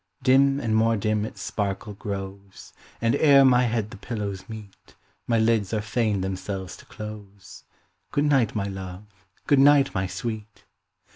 [0.23, 4.95] Dim and more dim its sparkle grows, And ere my head the pillows meet,
[5.27, 7.65] My lids are fain themselves to close.
[8.09, 9.03] Good night, my love!
[9.45, 10.65] good night, my sweet!